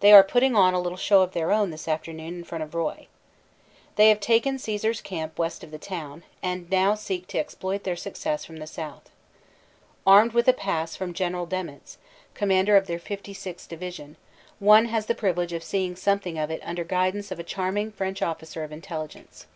They 0.00 0.12
are 0.12 0.24
putting 0.24 0.56
on 0.56 0.74
a 0.74 0.80
little 0.80 0.98
show 0.98 1.22
of 1.22 1.34
their 1.34 1.52
own 1.52 1.70
this 1.70 1.86
afternoon 1.86 2.34
in 2.38 2.42
front 2.42 2.64
of 2.64 2.74
Roye. 2.74 3.06
They 3.94 4.08
have 4.08 4.18
taken 4.18 4.58
Caesar 4.58 4.90
s 4.90 5.00
Camp 5.00 5.38
west 5.38 5.62
of 5.62 5.70
the 5.70 5.78
town, 5.78 6.24
and 6.42 6.68
now 6.68 6.96
seek 6.96 7.28
to 7.28 7.38
exploit 7.38 7.84
their 7.84 7.94
success 7.94 8.44
from 8.44 8.56
the 8.56 8.66
south. 8.66 9.08
Armed 10.04 10.32
with 10.32 10.48
a 10.48 10.52
pass 10.52 10.96
from 10.96 11.14
General 11.14 11.46
Demetz, 11.46 11.96
Commander 12.34 12.76
of 12.76 12.88
their 12.88 12.98
56th. 12.98 13.68
Division, 13.68 14.16
one 14.58 14.86
has 14.86 15.06
the 15.06 15.14
privilege 15.14 15.52
of 15.52 15.62
seeing 15.62 15.94
something 15.94 16.36
of 16.40 16.50
it 16.50 16.60
under 16.64 16.82
guidance 16.82 17.30
of 17.30 17.38
a 17.38 17.44
charming 17.44 17.92
French 17.92 18.20
officer 18.20 18.64
of 18.64 18.72
Intelligence. 18.72 19.46